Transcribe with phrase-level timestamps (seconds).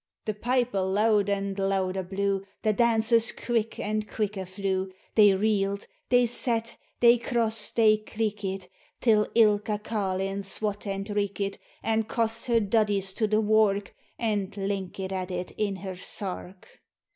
[0.25, 5.85] 75 The piper loud and louder blew; The dancers quick and quicker flew; They reeled,
[6.09, 8.67] they set, they crossed, they cleekit,
[8.99, 15.11] Till ilka carlin swat and reekit, And coost her duddies to the wark, And linket
[15.11, 16.81] at it in her sark